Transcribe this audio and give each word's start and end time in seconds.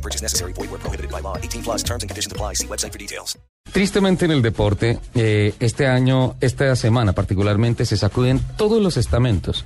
No 0.00 0.02
purchase 0.02 0.22
necessary. 0.22 0.54
Void 0.54 0.70
where 0.70 0.80
prohibited 0.80 1.10
by 1.10 1.20
law. 1.20 1.36
18 1.36 1.62
plus 1.62 1.82
terms 1.84 2.02
and 2.02 2.08
conditions 2.08 2.32
apply. 2.32 2.54
See 2.54 2.66
website 2.66 2.92
for 2.92 2.98
details. 2.98 3.38
Tristemente 3.70 4.24
en 4.24 4.30
el 4.30 4.42
deporte, 4.42 4.98
eh, 5.14 5.52
este 5.60 5.86
año, 5.86 6.34
esta 6.40 6.74
semana 6.74 7.12
particularmente, 7.12 7.84
se 7.84 7.96
sacuden 7.96 8.40
todos 8.56 8.82
los 8.82 8.96
estamentos. 8.96 9.64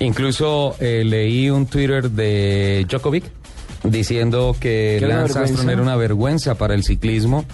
Incluso 0.00 0.74
eh, 0.80 1.04
leí 1.04 1.48
un 1.48 1.66
Twitter 1.66 2.10
de 2.10 2.84
Djokovic 2.90 3.24
diciendo 3.84 4.56
que 4.58 4.96
¿Qué 4.98 5.06
Lance? 5.06 5.38
Armstrong 5.38 5.70
era 5.70 5.80
una 5.80 5.96
vergüenza 5.96 6.56
para 6.56 6.74
el 6.74 6.82
ciclismo 6.82 7.44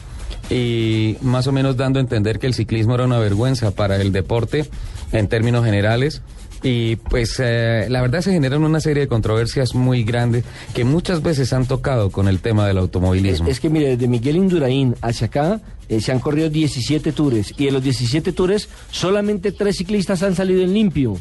y 0.50 1.16
más 1.20 1.46
o 1.46 1.52
menos 1.52 1.76
dando 1.76 1.98
a 1.98 2.02
entender 2.02 2.38
que 2.38 2.46
el 2.46 2.54
ciclismo 2.54 2.94
era 2.94 3.04
una 3.04 3.18
vergüenza 3.18 3.70
para 3.70 3.96
el 3.96 4.10
deporte 4.10 4.68
en 5.12 5.28
términos 5.28 5.64
generales. 5.64 6.22
Y 6.62 6.96
pues 6.96 7.36
eh, 7.40 7.86
la 7.88 8.00
verdad 8.02 8.20
se 8.20 8.32
generan 8.32 8.62
una 8.62 8.80
serie 8.80 9.02
de 9.02 9.08
controversias 9.08 9.74
muy 9.74 10.04
grandes 10.04 10.44
que 10.74 10.84
muchas 10.84 11.20
veces 11.22 11.52
han 11.52 11.66
tocado 11.66 12.10
con 12.10 12.28
el 12.28 12.40
tema 12.40 12.66
del 12.66 12.78
automovilismo. 12.78 13.48
Es 13.48 13.58
que 13.58 13.68
mire, 13.68 13.96
desde 13.96 14.06
Miguel 14.06 14.36
Indurain 14.36 14.94
hacia 15.02 15.26
acá 15.26 15.60
eh, 15.88 16.00
se 16.00 16.12
han 16.12 16.20
corrido 16.20 16.48
17 16.48 17.12
tours 17.12 17.52
y 17.58 17.66
de 17.66 17.72
los 17.72 17.82
17 17.82 18.32
tours 18.32 18.68
solamente 18.90 19.50
tres 19.50 19.76
ciclistas 19.76 20.22
han 20.22 20.36
salido 20.36 20.62
en 20.62 20.72
limpio. 20.72 21.18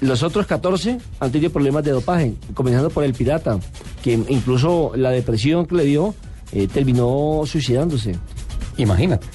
Los 0.00 0.22
otros 0.22 0.46
14 0.46 0.98
han 1.20 1.30
tenido 1.30 1.52
problemas 1.52 1.84
de 1.84 1.90
dopaje, 1.90 2.32
comenzando 2.54 2.88
por 2.88 3.04
el 3.04 3.12
pirata, 3.12 3.58
que 4.02 4.14
incluso 4.28 4.92
la 4.96 5.10
depresión 5.10 5.66
que 5.66 5.74
le 5.74 5.84
dio 5.84 6.14
eh, 6.52 6.68
terminó 6.68 7.42
suicidándose. 7.44 8.16
Imagínate. 8.78 9.26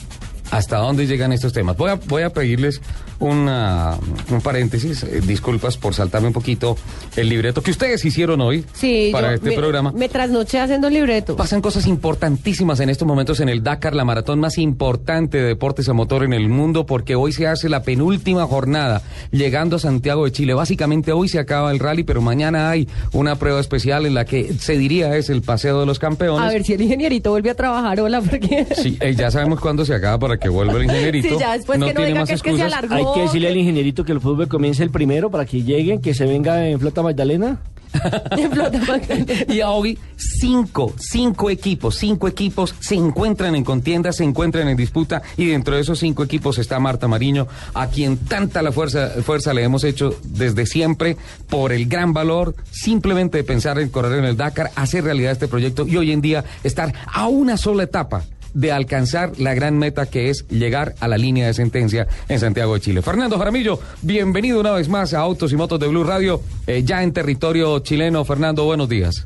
¿Hasta 0.50 0.78
dónde 0.78 1.06
llegan 1.06 1.32
estos 1.34 1.54
temas? 1.54 1.78
Voy 1.78 1.92
a, 1.92 1.96
voy 1.96 2.24
a 2.24 2.32
pedirles 2.32 2.82
una, 3.20 3.98
un 4.30 4.42
paréntesis, 4.42 5.04
eh, 5.04 5.22
disculpas 5.22 5.78
por 5.78 5.94
saltarme 5.94 6.28
un 6.28 6.34
poquito 6.34 6.78
el 7.16 7.30
libreto 7.30 7.62
que 7.62 7.72
ustedes 7.72 8.04
hicieron 8.04 8.42
hoy 8.42 8.66
Sí, 8.74 9.10
para 9.12 9.30
yo 9.30 9.34
este 9.36 9.50
me, 9.50 9.56
programa. 9.56 9.92
Me 9.92 10.10
trasnoché 10.10 10.60
haciendo 10.60 10.90
libreto. 10.90 11.36
Pasan 11.36 11.62
cosas 11.62 11.88
importantísimas 11.88 12.80
en 12.80 12.90
estos 12.90 13.08
momentos 13.08 13.40
en 13.40 13.50
el 13.50 13.64
Dakar, 13.64 13.96
la 13.96 14.06
maratón 14.06 14.40
más 14.40 14.58
importante 14.58 15.38
de 15.38 15.44
deportes 15.44 15.88
a 15.90 15.94
motor 15.94 16.24
en 16.24 16.34
el 16.34 16.50
mundo, 16.50 16.86
porque 16.86 17.16
hoy 17.16 17.32
se 17.32 17.48
hace 17.48 17.70
la 17.70 17.84
penúltima 17.84 18.46
jornada 18.46 19.02
llegando 19.32 19.78
a 19.78 19.80
Santiago 19.80 20.26
de 20.26 20.32
Chile. 20.32 20.54
Básicamente 20.54 21.12
hoy 21.12 21.28
se 21.30 21.40
acaba 21.40 21.72
el 21.72 21.80
rally, 21.80 22.04
pero 22.04 22.22
mañana 22.22 22.70
hay 22.70 22.88
una 23.14 23.36
prueba 23.38 23.60
especial 23.60 24.06
en 24.06 24.14
la 24.14 24.26
que 24.26 24.54
se 24.54 24.78
diría 24.78 25.16
es 25.16 25.30
el 25.30 25.42
paseo 25.42 25.80
de 25.80 25.86
los 25.86 26.00
campeones. 26.00 26.48
A 26.48 26.52
ver 26.52 26.64
si 26.64 26.74
el 26.74 26.82
ingenierito 26.82 27.32
vuelve 27.32 27.50
a 27.50 27.56
trabajar, 27.56 28.00
hola, 28.00 28.22
porque... 28.22 28.68
Sí, 28.76 28.98
eh, 29.00 29.16
ya 29.16 29.32
sabemos 29.32 29.60
cuándo 29.60 29.86
se 29.86 29.94
acaba 29.94 30.20
para 30.20 30.38
que 30.38 30.50
vuelva 30.50 30.74
el 30.78 30.84
ingenierito. 30.86 31.30
Sí, 31.30 31.36
ya 31.40 31.54
después 31.54 31.80
que 31.80 31.86
no 31.86 31.92
tiene 31.92 32.08
diga 32.08 32.20
más 32.20 32.30
que 32.30 32.36
es 32.36 32.42
que 32.42 32.56
se 32.56 32.64
alargó. 32.64 32.96
Hay 32.96 33.05
que 33.14 33.22
decirle 33.22 33.50
al 33.50 33.58
ingenierito 33.58 34.04
que 34.04 34.12
el 34.12 34.22
fútbol 34.22 34.48
comience 34.48 34.84
el 34.84 34.92
primero 34.92 35.30
para 35.30 35.46
que 35.46 35.64
lleguen, 35.64 36.02
que 36.02 36.14
se 36.14 36.26
venga 36.26 36.68
en 36.68 36.80
Flota 36.80 37.02
Magdalena. 37.02 37.60
En 38.32 38.52
Flota 38.52 38.78
Magdalena. 38.80 39.34
Y 39.48 39.62
hoy 39.62 39.98
cinco, 40.18 40.94
cinco 40.98 41.50
equipos, 41.50 41.96
cinco 41.96 42.28
equipos 42.28 42.76
se 42.80 42.96
encuentran 42.96 43.56
en 43.56 43.64
contienda, 43.64 44.12
se 44.12 44.26
encuentran 44.26 44.68
en 44.68 44.76
disputa 44.76 45.22
y 45.38 45.46
dentro 45.46 45.76
de 45.76 45.82
esos 45.82 46.00
cinco 46.00 46.24
equipos 46.24 46.58
está 46.58 46.80
Marta 46.80 47.08
Mariño, 47.08 47.48
a 47.74 47.88
quien 47.88 48.18
tanta 48.18 48.62
la 48.62 48.74
fuerza, 48.74 49.10
fuerza 49.24 49.54
le 49.54 49.64
hemos 49.64 49.86
hecho 49.86 50.14
desde 50.24 50.66
siempre 50.66 51.16
por 51.48 51.72
el 51.72 51.86
gran 51.88 52.14
valor 52.14 52.54
simplemente 52.70 53.38
de 53.38 53.44
pensar 53.46 53.80
en 53.80 53.90
correr 53.90 54.20
en 54.20 54.26
el 54.26 54.36
Dakar, 54.36 54.72
hacer 54.76 55.06
realidad 55.06 55.32
este 55.32 55.48
proyecto 55.48 55.88
y 55.88 55.96
hoy 55.96 56.12
en 56.12 56.22
día 56.22 56.44
estar 56.64 56.94
a 57.06 57.28
una 57.28 57.56
sola 57.56 57.84
etapa 57.84 58.26
de 58.56 58.72
alcanzar 58.72 59.38
la 59.38 59.54
gran 59.54 59.78
meta 59.78 60.10
que 60.10 60.30
es 60.30 60.48
llegar 60.48 60.96
a 61.00 61.08
la 61.08 61.18
línea 61.18 61.46
de 61.46 61.54
sentencia 61.54 62.08
en 62.28 62.40
Santiago 62.40 62.74
de 62.74 62.80
Chile. 62.80 63.02
Fernando 63.04 63.38
Jaramillo, 63.38 63.80
bienvenido 64.02 64.62
una 64.62 64.72
vez 64.72 64.90
más 64.90 65.14
a 65.14 65.20
Autos 65.20 65.52
y 65.52 65.56
Motos 65.56 65.80
de 65.80 65.88
Blue 65.88 66.04
Radio, 66.04 66.42
eh, 66.66 66.82
ya 66.84 67.04
en 67.04 67.14
territorio 67.14 67.80
chileno. 67.80 68.26
Fernando, 68.26 68.64
buenos 68.64 68.90
días. 68.90 69.26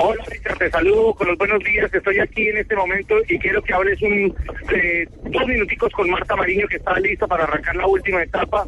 Hola, 0.00 0.22
Richard, 0.30 0.58
te 0.58 0.70
saludo 0.70 1.12
con 1.14 1.26
los 1.26 1.36
buenos 1.36 1.62
días. 1.64 1.92
Estoy 1.92 2.20
aquí 2.20 2.48
en 2.48 2.58
este 2.58 2.76
momento 2.76 3.16
y 3.28 3.38
quiero 3.38 3.60
que 3.60 3.74
hables 3.74 4.00
un 4.00 4.34
eh, 4.72 5.06
dos 5.24 5.46
minuticos 5.46 5.92
con 5.92 6.08
Marta 6.08 6.36
Mariño, 6.36 6.68
que 6.68 6.76
está 6.76 6.98
lista 7.00 7.26
para 7.26 7.44
arrancar 7.44 7.74
la 7.74 7.86
última 7.86 8.22
etapa. 8.22 8.66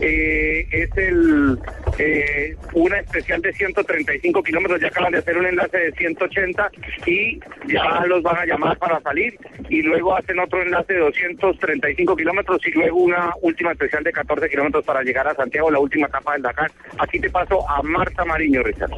Eh, 0.00 0.66
es 0.70 0.90
el 0.96 1.58
eh, 2.00 2.56
una 2.74 2.98
especial 2.98 3.42
de 3.42 3.52
135 3.52 4.42
kilómetros. 4.42 4.80
Ya 4.80 4.88
acaban 4.88 5.12
de 5.12 5.18
hacer 5.18 5.36
un 5.36 5.46
enlace 5.46 5.76
de 5.76 5.92
180 5.92 6.70
y 7.06 7.40
ya 7.68 8.04
los 8.06 8.22
van 8.22 8.38
a 8.38 8.46
llamar 8.46 8.78
para 8.78 9.00
salir. 9.00 9.36
Y 9.68 9.82
luego 9.82 10.16
hacen 10.16 10.38
otro 10.38 10.62
enlace 10.62 10.94
de 10.94 11.00
235 11.00 12.16
kilómetros 12.16 12.66
y 12.66 12.70
luego 12.70 12.98
una 12.98 13.32
última 13.42 13.72
especial 13.72 14.02
de 14.02 14.12
14 14.12 14.48
kilómetros 14.48 14.84
para 14.84 15.02
llegar 15.02 15.28
a 15.28 15.34
Santiago, 15.34 15.70
la 15.70 15.78
última 15.78 16.06
etapa 16.06 16.32
del 16.32 16.42
Dakar. 16.42 16.70
Aquí 16.98 17.20
te 17.20 17.30
paso 17.30 17.68
a 17.68 17.82
Marta 17.82 18.24
Mariño, 18.24 18.62
Richard. 18.62 18.90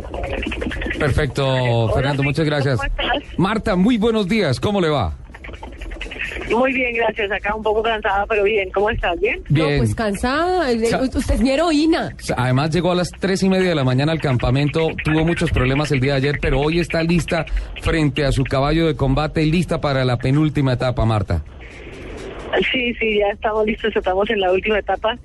Perfecto, 0.98 1.90
Fernando, 1.94 2.22
muchas 2.22 2.46
gracias. 2.46 2.76
¿cómo 2.76 2.88
estás? 2.88 3.38
Marta, 3.38 3.76
muy 3.76 3.98
buenos 3.98 4.28
días, 4.28 4.60
¿cómo 4.60 4.80
le 4.80 4.88
va? 4.88 5.21
Muy 6.56 6.72
bien, 6.72 6.94
gracias. 6.94 7.30
Acá 7.30 7.54
un 7.54 7.62
poco 7.62 7.82
cansada, 7.82 8.24
pero 8.26 8.44
bien. 8.44 8.70
¿Cómo 8.72 8.90
estás? 8.90 9.18
¿Bien? 9.20 9.40
No, 9.48 9.66
Bien. 9.66 9.78
pues 9.78 9.94
cansada. 9.94 10.70
eh, 10.70 10.76
Usted 11.02 11.34
es 11.34 11.40
mi 11.40 11.50
heroína. 11.50 12.14
Además 12.36 12.70
llegó 12.70 12.92
a 12.92 12.94
las 12.94 13.10
tres 13.10 13.42
y 13.42 13.48
media 13.48 13.70
de 13.70 13.74
la 13.74 13.84
mañana 13.84 14.12
al 14.12 14.20
campamento, 14.20 14.88
tuvo 15.04 15.24
muchos 15.24 15.50
problemas 15.50 15.90
el 15.92 16.00
día 16.00 16.12
de 16.12 16.18
ayer, 16.18 16.38
pero 16.40 16.60
hoy 16.60 16.80
está 16.80 17.02
lista 17.02 17.44
frente 17.80 18.24
a 18.24 18.32
su 18.32 18.44
caballo 18.44 18.86
de 18.86 18.96
combate, 18.96 19.44
lista 19.46 19.80
para 19.80 20.04
la 20.04 20.16
penúltima 20.18 20.74
etapa, 20.74 21.04
Marta. 21.04 21.42
Sí, 22.70 22.92
sí, 23.00 23.18
ya 23.18 23.28
estamos 23.32 23.64
listos. 23.64 23.96
Estamos 23.96 24.28
en 24.28 24.38
la 24.40 24.52
última 24.52 24.78
etapa. 24.78 25.18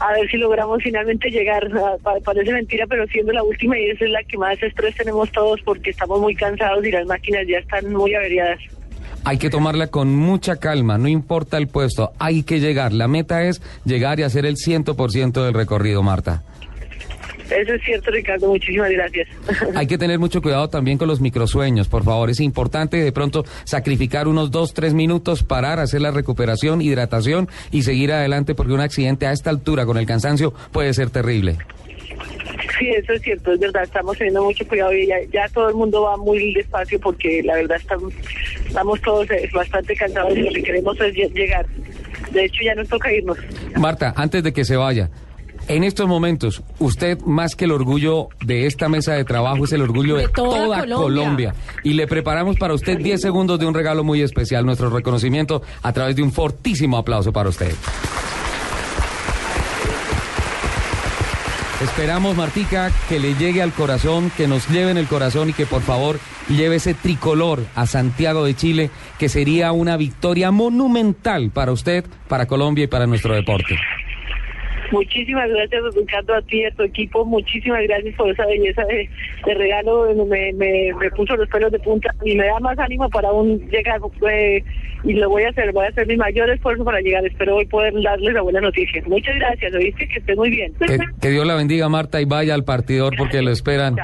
A 0.00 0.12
ver 0.14 0.28
si 0.28 0.36
logramos 0.38 0.82
finalmente 0.82 1.30
llegar. 1.30 1.68
Ah, 1.76 1.94
pa- 2.02 2.18
Parece 2.24 2.52
mentira, 2.52 2.84
pero 2.88 3.06
siendo 3.06 3.32
la 3.32 3.44
última 3.44 3.78
y 3.78 3.90
esa 3.90 4.04
es 4.04 4.10
la 4.10 4.22
que 4.24 4.36
más 4.36 4.60
estrés 4.60 4.96
tenemos 4.96 5.30
todos 5.30 5.60
porque 5.62 5.90
estamos 5.90 6.20
muy 6.20 6.34
cansados 6.34 6.84
y 6.84 6.90
las 6.90 7.06
máquinas 7.06 7.46
ya 7.46 7.58
están 7.58 7.92
muy 7.92 8.12
averiadas. 8.14 8.58
Hay 9.28 9.36
que 9.36 9.50
tomarla 9.50 9.88
con 9.88 10.16
mucha 10.16 10.56
calma, 10.56 10.96
no 10.96 11.06
importa 11.06 11.58
el 11.58 11.68
puesto, 11.68 12.12
hay 12.18 12.44
que 12.44 12.60
llegar. 12.60 12.94
La 12.94 13.08
meta 13.08 13.44
es 13.44 13.60
llegar 13.84 14.18
y 14.18 14.22
hacer 14.22 14.46
el 14.46 14.56
100% 14.56 15.44
del 15.44 15.52
recorrido, 15.52 16.02
Marta. 16.02 16.42
Eso 17.50 17.74
es 17.74 17.82
cierto, 17.84 18.10
Ricardo. 18.10 18.48
Muchísimas 18.48 18.90
gracias. 18.90 19.28
Hay 19.74 19.86
que 19.86 19.98
tener 19.98 20.18
mucho 20.18 20.40
cuidado 20.40 20.70
también 20.70 20.96
con 20.96 21.08
los 21.08 21.20
microsueños, 21.20 21.88
por 21.88 22.04
favor. 22.04 22.30
Es 22.30 22.40
importante 22.40 22.96
de 22.96 23.12
pronto 23.12 23.44
sacrificar 23.64 24.28
unos 24.28 24.50
dos, 24.50 24.72
tres 24.72 24.94
minutos, 24.94 25.42
parar, 25.42 25.78
hacer 25.78 26.00
la 26.00 26.10
recuperación, 26.10 26.80
hidratación 26.80 27.50
y 27.70 27.82
seguir 27.82 28.12
adelante 28.12 28.54
porque 28.54 28.72
un 28.72 28.80
accidente 28.80 29.26
a 29.26 29.32
esta 29.32 29.50
altura 29.50 29.84
con 29.84 29.98
el 29.98 30.06
cansancio 30.06 30.54
puede 30.72 30.94
ser 30.94 31.10
terrible. 31.10 31.58
Sí, 32.78 32.88
eso 32.90 33.12
es 33.12 33.22
cierto, 33.22 33.52
es 33.52 33.60
verdad, 33.60 33.82
estamos 33.84 34.16
teniendo 34.18 34.42
mucho 34.44 34.66
cuidado 34.66 34.92
y 34.92 35.06
ya, 35.06 35.16
ya 35.32 35.48
todo 35.48 35.68
el 35.68 35.74
mundo 35.74 36.02
va 36.02 36.16
muy 36.16 36.52
despacio 36.54 36.98
porque 37.00 37.42
la 37.44 37.54
verdad 37.54 37.76
estamos, 37.80 38.12
estamos 38.66 39.00
todos 39.00 39.30
eh, 39.30 39.48
bastante 39.54 39.94
cansados 39.94 40.36
y 40.36 40.42
lo 40.42 40.50
que 40.52 40.62
queremos 40.62 41.00
es 41.00 41.14
lle- 41.14 41.32
llegar. 41.32 41.66
De 42.32 42.44
hecho, 42.44 42.60
ya 42.64 42.74
nos 42.74 42.88
toca 42.88 43.12
irnos. 43.12 43.38
Marta, 43.76 44.12
antes 44.16 44.42
de 44.42 44.52
que 44.52 44.64
se 44.64 44.76
vaya, 44.76 45.08
en 45.68 45.84
estos 45.84 46.06
momentos, 46.08 46.62
usted 46.78 47.18
más 47.20 47.54
que 47.54 47.66
el 47.66 47.72
orgullo 47.72 48.28
de 48.44 48.66
esta 48.66 48.88
mesa 48.88 49.12
de 49.14 49.24
trabajo 49.24 49.64
es 49.64 49.72
el 49.72 49.82
orgullo 49.82 50.16
de, 50.16 50.22
De 50.26 50.28
toda 50.32 50.80
Colombia. 50.80 50.96
Colombia. 50.96 51.54
Y 51.84 51.92
le 51.92 52.06
preparamos 52.06 52.56
para 52.56 52.74
usted 52.74 52.98
10 52.98 53.20
segundos 53.20 53.58
de 53.58 53.66
un 53.66 53.74
regalo 53.74 54.02
muy 54.02 54.22
especial, 54.22 54.64
nuestro 54.64 54.88
reconocimiento 54.90 55.62
a 55.82 55.92
través 55.92 56.16
de 56.16 56.22
un 56.22 56.32
fortísimo 56.32 56.96
aplauso 56.96 57.32
para 57.32 57.50
usted. 57.50 57.72
Esperamos, 61.80 62.36
Martica, 62.36 62.90
que 63.08 63.20
le 63.20 63.34
llegue 63.34 63.62
al 63.62 63.72
corazón, 63.72 64.32
que 64.36 64.48
nos 64.48 64.68
lleve 64.68 64.90
en 64.90 64.98
el 64.98 65.06
corazón 65.06 65.50
y 65.50 65.52
que 65.52 65.64
por 65.64 65.80
favor 65.82 66.18
lleve 66.48 66.76
ese 66.76 66.92
tricolor 66.92 67.64
a 67.76 67.86
Santiago 67.86 68.44
de 68.44 68.56
Chile, 68.56 68.90
que 69.16 69.28
sería 69.28 69.70
una 69.70 69.96
victoria 69.96 70.50
monumental 70.50 71.50
para 71.50 71.70
usted, 71.70 72.04
para 72.26 72.46
Colombia 72.46 72.84
y 72.84 72.88
para 72.88 73.06
nuestro 73.06 73.32
deporte. 73.32 73.76
Muchísimas 74.90 75.48
gracias, 75.50 75.82
Ricardo, 75.94 76.34
a 76.34 76.42
ti 76.42 76.62
y 76.62 76.64
a 76.64 76.70
tu 76.70 76.82
equipo. 76.82 77.24
Muchísimas 77.24 77.82
gracias 77.82 78.14
por 78.16 78.30
esa 78.30 78.46
belleza 78.46 78.84
de, 78.84 79.08
regalo. 79.54 80.14
Me, 80.26 80.52
me, 80.52 80.92
me 80.94 81.10
puso 81.10 81.36
los 81.36 81.48
pelos 81.48 81.70
de 81.72 81.78
punta 81.78 82.14
y 82.24 82.36
me 82.36 82.46
da 82.46 82.58
más 82.60 82.78
ánimo 82.78 83.08
para 83.10 83.28
aún 83.28 83.58
llegar. 83.70 84.00
eh, 84.30 84.64
y 85.04 85.12
lo 85.12 85.28
voy 85.28 85.44
a 85.44 85.50
hacer, 85.50 85.72
voy 85.72 85.86
a 85.86 85.88
hacer 85.88 86.06
mi 86.06 86.16
mayor 86.16 86.50
esfuerzo 86.50 86.84
para 86.84 87.00
llegar. 87.00 87.24
Espero 87.26 87.56
hoy 87.56 87.66
poder 87.66 87.94
darles 88.02 88.34
la 88.34 88.42
buena 88.42 88.60
noticia. 88.60 89.02
Muchas 89.06 89.34
gracias, 89.36 89.72
oíste, 89.74 90.08
que 90.08 90.18
estés 90.18 90.36
muy 90.36 90.50
bien. 90.50 90.72
Que, 90.74 90.98
que 91.20 91.30
Dios 91.30 91.46
la 91.46 91.54
bendiga, 91.54 91.88
Marta, 91.88 92.20
y 92.20 92.24
vaya 92.24 92.54
al 92.54 92.64
partidor 92.64 93.14
porque 93.16 93.42
lo 93.42 93.50
esperan. 93.50 93.96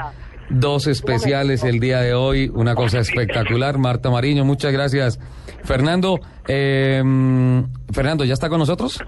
Dos 0.49 0.85
especiales 0.85 1.63
el 1.63 1.79
día 1.79 2.01
de 2.01 2.13
hoy, 2.13 2.51
una 2.53 2.75
cosa 2.75 2.99
espectacular. 2.99 3.79
Marta 3.79 4.11
Mariño, 4.11 4.45
muchas 4.45 4.71
gracias. 4.71 5.19
Fernando, 5.63 6.19
eh, 6.47 7.01
Fernando, 7.91 8.23
¿ya 8.25 8.33
está 8.33 8.47
con 8.47 8.59
nosotros? 8.59 8.99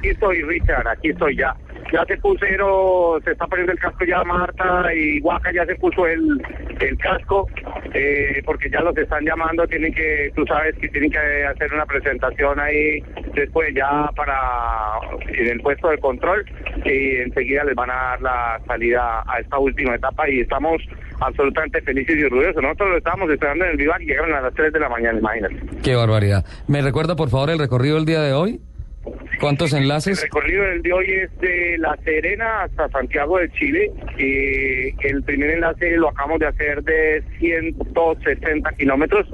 Aquí 0.00 0.08
estoy, 0.08 0.42
Richard, 0.44 0.88
aquí 0.88 1.10
estoy 1.10 1.36
ya. 1.36 1.54
Ya 1.92 2.02
se 2.06 2.16
pusieron, 2.16 3.22
se 3.22 3.32
está 3.32 3.46
poniendo 3.46 3.72
el 3.72 3.78
casco 3.78 4.02
ya 4.06 4.24
Marta 4.24 4.94
y 4.94 5.20
Huaca 5.20 5.52
ya 5.52 5.66
se 5.66 5.74
puso 5.74 6.06
el, 6.06 6.40
el 6.80 6.96
casco, 6.96 7.46
eh, 7.92 8.40
porque 8.46 8.70
ya 8.70 8.80
los 8.80 8.96
están 8.96 9.26
llamando, 9.26 9.66
tienen 9.66 9.92
que, 9.92 10.32
tú 10.34 10.46
sabes 10.46 10.74
que 10.76 10.88
tienen 10.88 11.10
que 11.10 11.18
hacer 11.18 11.74
una 11.74 11.84
presentación 11.84 12.58
ahí 12.58 13.04
después 13.34 13.74
ya 13.74 14.08
para 14.16 15.00
en 15.28 15.48
el 15.48 15.60
puesto 15.60 15.90
de 15.90 15.98
control 15.98 16.46
y 16.86 17.16
enseguida 17.16 17.64
les 17.64 17.74
van 17.74 17.90
a 17.90 17.94
dar 17.94 18.22
la 18.22 18.60
salida 18.66 19.22
a 19.26 19.38
esta 19.40 19.58
última 19.58 19.96
etapa 19.96 20.30
y 20.30 20.40
estamos 20.40 20.80
absolutamente 21.20 21.82
felices 21.82 22.16
y 22.16 22.24
orgullosos. 22.24 22.62
Nosotros 22.62 22.88
lo 22.88 22.96
estábamos 22.96 23.30
esperando 23.30 23.66
en 23.66 23.72
el 23.72 23.76
Vivar 23.76 24.00
y 24.00 24.06
llegaron 24.06 24.32
a 24.32 24.40
las 24.40 24.54
3 24.54 24.72
de 24.72 24.80
la 24.80 24.88
mañana, 24.88 25.18
imagínate. 25.18 25.56
Qué 25.82 25.94
barbaridad. 25.94 26.46
¿Me 26.68 26.80
recuerda, 26.80 27.16
por 27.16 27.28
favor, 27.28 27.50
el 27.50 27.58
recorrido 27.58 27.96
del 27.96 28.06
día 28.06 28.22
de 28.22 28.32
hoy? 28.32 28.60
¿Cuántos 29.40 29.72
El 29.72 29.82
enlaces? 29.84 30.20
recorrido 30.22 30.64
del 30.64 30.82
de 30.82 30.92
hoy 30.92 31.06
es 31.10 31.30
de 31.40 31.78
La 31.78 31.96
Serena 32.04 32.64
hasta 32.64 32.90
Santiago 32.90 33.38
de 33.38 33.50
Chile. 33.52 33.90
Y 34.18 34.90
el 35.06 35.22
primer 35.22 35.48
enlace 35.50 35.96
lo 35.96 36.10
acabamos 36.10 36.40
de 36.40 36.48
hacer 36.48 36.82
de 36.82 37.22
160 37.38 38.70
kilómetros. 38.72 39.26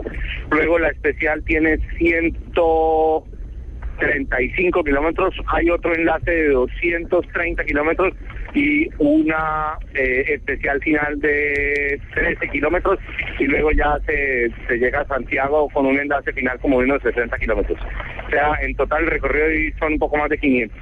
Luego 0.51 0.79
la 0.79 0.91
especial 0.91 1.43
tiene 1.43 1.79
135 1.99 4.85
kilómetros. 4.85 5.35
Hay 5.49 5.71
otro 5.71 5.93
enlace 5.93 6.31
de 6.31 6.51
230 6.51 7.65
kilómetros 7.65 8.15
y 8.57 8.89
una 8.99 9.79
eh, 9.95 10.25
especial 10.29 10.81
final 10.81 11.21
de 11.21 12.01
13 12.15 12.49
kilómetros. 12.49 12.99
Y 13.39 13.45
luego 13.45 13.71
ya 13.73 13.99
se, 14.07 14.51
se 14.67 14.79
llega 14.79 15.03
a 15.03 15.07
Santiago 15.07 15.69
con 15.69 15.85
un 15.85 15.99
enlace 15.99 16.33
final 16.33 16.59
como 16.61 16.79
de 16.81 16.87
unos 16.87 17.03
60 17.03 17.37
kilómetros. 17.37 17.79
O 18.27 18.31
sea, 18.31 18.55
en 18.63 18.75
total 18.75 19.05
el 19.05 19.11
recorrido 19.11 19.77
son 19.79 19.93
un 19.93 19.99
poco 19.99 20.17
más 20.17 20.31
de 20.31 20.39
500. 20.39 20.79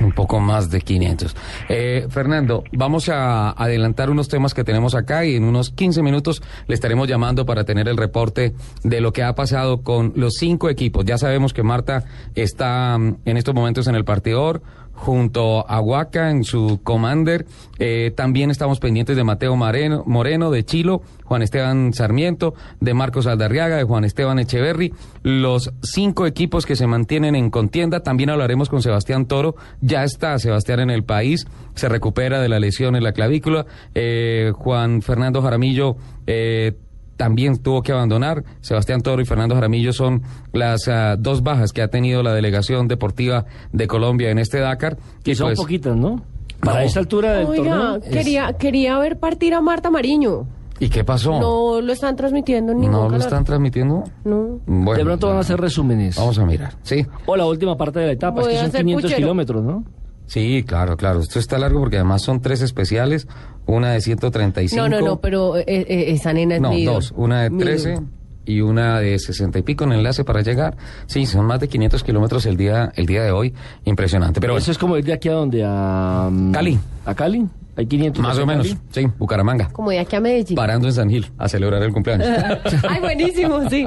Un 0.00 0.12
poco 0.12 0.38
más 0.38 0.70
de 0.70 0.80
500. 0.80 1.36
Eh, 1.68 2.06
Fernando, 2.08 2.62
vamos 2.72 3.08
a 3.08 3.50
adelantar 3.50 4.10
unos 4.10 4.28
temas 4.28 4.54
que 4.54 4.62
tenemos 4.62 4.94
acá 4.94 5.24
y 5.24 5.34
en 5.34 5.42
unos 5.42 5.70
15 5.70 6.02
minutos 6.02 6.40
le 6.68 6.74
estaremos 6.74 7.08
llamando 7.08 7.44
para 7.44 7.64
tener 7.64 7.88
el 7.88 7.96
reporte 7.96 8.54
de 8.84 9.00
lo 9.00 9.12
que 9.12 9.24
ha 9.24 9.34
pasado 9.34 9.82
con 9.82 10.12
los 10.14 10.34
cinco 10.34 10.70
equipos. 10.70 11.04
Ya 11.04 11.18
sabemos 11.18 11.52
que 11.52 11.64
Marta 11.64 12.04
está 12.36 12.96
mm, 12.96 13.16
en 13.24 13.36
estos 13.36 13.54
momentos 13.56 13.88
en 13.88 13.96
el 13.96 14.04
partidor 14.04 14.62
junto 14.98 15.68
a 15.70 15.80
Huaca 15.80 16.30
en 16.30 16.44
su 16.44 16.80
commander. 16.82 17.46
Eh, 17.78 18.12
también 18.16 18.50
estamos 18.50 18.80
pendientes 18.80 19.16
de 19.16 19.22
Mateo 19.24 19.54
Moreno, 19.56 20.50
de 20.50 20.64
Chilo, 20.64 21.02
Juan 21.24 21.42
Esteban 21.42 21.92
Sarmiento, 21.94 22.54
de 22.80 22.94
Marcos 22.94 23.26
Aldarriaga, 23.26 23.76
de 23.76 23.84
Juan 23.84 24.04
Esteban 24.04 24.38
Echeverry. 24.40 24.92
Los 25.22 25.72
cinco 25.82 26.26
equipos 26.26 26.66
que 26.66 26.76
se 26.76 26.86
mantienen 26.86 27.36
en 27.36 27.50
contienda. 27.50 28.00
También 28.00 28.30
hablaremos 28.30 28.68
con 28.68 28.82
Sebastián 28.82 29.26
Toro. 29.26 29.54
Ya 29.80 30.02
está 30.02 30.38
Sebastián 30.38 30.80
en 30.80 30.90
el 30.90 31.04
país. 31.04 31.46
Se 31.74 31.88
recupera 31.88 32.40
de 32.40 32.48
la 32.48 32.58
lesión 32.58 32.96
en 32.96 33.04
la 33.04 33.12
clavícula. 33.12 33.66
Eh, 33.94 34.52
Juan 34.54 35.00
Fernando 35.00 35.40
Jaramillo. 35.42 35.96
Eh, 36.26 36.72
también 37.18 37.58
tuvo 37.58 37.82
que 37.82 37.92
abandonar. 37.92 38.44
Sebastián 38.62 39.02
Toro 39.02 39.20
y 39.20 39.26
Fernando 39.26 39.54
Jaramillo 39.54 39.92
son 39.92 40.22
las 40.54 40.88
ah, 40.88 41.16
dos 41.18 41.42
bajas 41.42 41.74
que 41.74 41.82
ha 41.82 41.88
tenido 41.88 42.22
la 42.22 42.32
delegación 42.32 42.88
deportiva 42.88 43.44
de 43.72 43.86
Colombia 43.86 44.30
en 44.30 44.38
este 44.38 44.58
Dakar. 44.60 44.96
Que 45.22 45.34
son 45.34 45.48
pues, 45.48 45.58
poquitas, 45.58 45.94
¿no? 45.94 46.22
Para 46.60 46.80
No. 46.80 46.86
esa 46.86 47.00
altura 47.00 47.34
del 47.34 47.46
Oiga, 47.46 47.64
torneo. 47.76 47.96
es- 47.96 48.08
quería, 48.10 48.52
quería 48.54 48.98
ver 48.98 49.18
partir 49.18 49.52
a 49.52 49.60
Marta 49.60 49.90
Mariño. 49.90 50.46
¿Y 50.80 50.88
qué 50.90 51.02
pasó? 51.02 51.40
No 51.40 51.80
lo 51.80 51.92
están 51.92 52.14
transmitiendo 52.14 52.70
en 52.70 52.78
ningún 52.78 52.92
¿No 52.92 53.02
lo 53.02 53.08
canal. 53.10 53.20
están 53.20 53.44
transmitiendo? 53.44 54.04
No. 54.24 54.60
Bueno, 54.64 54.94
de 54.94 55.04
pronto 55.04 55.26
van 55.26 55.36
a 55.38 55.40
hacer 55.40 55.60
resúmenes. 55.60 56.14
Vamos 56.16 56.38
a 56.38 56.46
mirar. 56.46 56.74
Sí, 56.82 57.04
O 57.26 57.34
la 57.36 57.46
última 57.46 57.76
parte 57.76 57.98
de 57.98 58.06
la 58.06 58.12
etapa, 58.12 58.42
Voy 58.42 58.44
es 58.44 58.48
que 58.52 58.56
son 58.58 58.66
hacer 58.68 58.80
500 58.82 59.02
puchero. 59.02 59.18
kilómetros, 59.26 59.64
¿no? 59.64 59.84
Sí, 60.28 60.62
claro, 60.64 60.96
claro. 60.96 61.18
Esto 61.20 61.40
está 61.40 61.58
largo 61.58 61.80
porque 61.80 61.96
además 61.96 62.22
son 62.22 62.40
tres 62.40 62.62
especiales. 62.62 63.26
Una 63.66 63.90
de 63.92 64.00
135. 64.00 64.80
No, 64.80 64.88
no, 64.88 65.04
no, 65.04 65.20
pero 65.20 65.56
eh, 65.58 65.64
eh, 65.66 66.04
esa 66.12 66.32
nena 66.32 66.54
es 66.54 66.60
No, 66.62 66.72
dos. 66.86 67.12
Una 67.16 67.42
de 67.42 67.50
Mi 67.50 67.58
13 67.58 67.90
ídolo. 67.92 68.06
y 68.46 68.60
una 68.62 68.98
de 69.00 69.18
60 69.18 69.58
y 69.58 69.62
pico 69.62 69.84
en 69.84 69.92
enlace 69.92 70.24
para 70.24 70.40
llegar. 70.40 70.76
Sí, 71.06 71.26
son 71.26 71.44
más 71.44 71.60
de 71.60 71.68
500 71.68 72.02
kilómetros 72.02 72.46
el 72.46 72.56
día, 72.56 72.90
el 72.94 73.04
día 73.04 73.22
de 73.24 73.30
hoy. 73.30 73.52
Impresionante. 73.84 74.40
Pero 74.40 74.56
Eso 74.56 74.70
es 74.70 74.78
como 74.78 74.96
ir 74.96 75.04
de 75.04 75.12
aquí 75.12 75.28
a 75.28 75.32
donde, 75.32 75.62
a... 75.66 76.28
mm, 76.32 76.52
Cali. 76.52 76.78
¿A 77.04 77.14
Cali? 77.14 77.46
Hay 77.76 77.86
500 77.86 78.22
más 78.22 78.38
o 78.38 78.46
menos. 78.46 78.66
Cali. 78.68 78.78
Sí, 78.90 79.06
Bucaramanga. 79.18 79.68
Como 79.70 79.90
de 79.90 79.98
aquí 80.00 80.16
a 80.16 80.20
Medellín. 80.20 80.56
Parando 80.56 80.88
en 80.88 80.94
San 80.94 81.10
Gil 81.10 81.30
a 81.36 81.46
celebrar 81.48 81.82
el 81.82 81.92
cumpleaños. 81.92 82.26
Ay, 82.88 83.00
buenísimo, 83.00 83.68
sí. 83.68 83.84